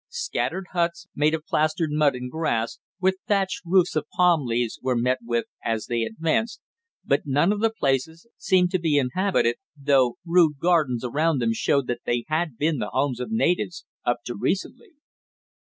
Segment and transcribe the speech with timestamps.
[0.09, 4.95] Scattered huts, made of plastered mud and grass, with thatched roofs of palm leaves, were
[4.95, 6.59] met with, as they advanced,
[7.05, 11.85] but none of the places seemed to be inhabited, though rude gardens around them showed
[11.85, 14.93] that they had been the homes of natives up to recently.